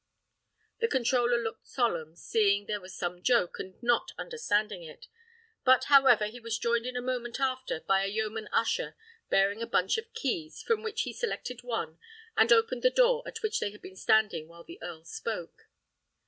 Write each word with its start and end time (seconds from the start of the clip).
The 0.79 0.87
controller 0.87 1.37
looked 1.39 1.67
solemn, 1.67 2.15
seeing 2.15 2.65
there 2.65 2.81
was 2.81 2.95
some 2.97 3.21
joke, 3.21 3.59
and 3.59 3.75
not 3.83 4.13
understanding 4.17 4.81
it; 4.81 5.05
but, 5.63 5.83
however, 5.93 6.25
he 6.25 6.39
was 6.39 6.57
joined 6.57 6.87
in 6.87 6.97
a 6.97 7.03
moment 7.03 7.39
after 7.39 7.81
by 7.81 8.03
a 8.03 8.07
yeoman 8.07 8.49
usher, 8.51 8.95
bearing 9.29 9.61
a 9.61 9.67
bunch 9.67 9.99
of 9.99 10.11
keys, 10.15 10.63
from 10.63 10.81
which 10.81 11.03
he 11.03 11.13
selected 11.13 11.61
one, 11.61 11.99
and 12.35 12.51
opened 12.51 12.81
the 12.81 12.89
door 12.89 13.21
at 13.27 13.43
which 13.43 13.59
they 13.59 13.69
had 13.69 13.83
been 13.83 13.95
standing 13.95 14.47
while 14.47 14.63
the 14.63 14.81
earl 14.81 15.05
spoke. 15.05 15.67